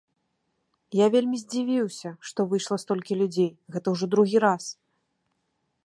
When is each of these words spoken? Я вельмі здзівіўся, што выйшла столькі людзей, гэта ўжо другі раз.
Я 0.99 1.05
вельмі 1.15 1.37
здзівіўся, 1.41 2.09
што 2.31 2.39
выйшла 2.55 2.77
столькі 2.85 3.13
людзей, 3.21 3.51
гэта 3.77 3.87
ўжо 3.97 4.05
другі 4.15 4.37
раз. 4.47 4.63